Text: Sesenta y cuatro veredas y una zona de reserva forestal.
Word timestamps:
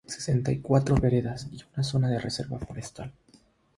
Sesenta 0.07 0.51
y 0.51 0.61
cuatro 0.61 0.95
veredas 0.95 1.47
y 1.51 1.63
una 1.75 1.83
zona 1.83 2.09
de 2.09 2.17
reserva 2.17 2.57
forestal. 2.57 3.13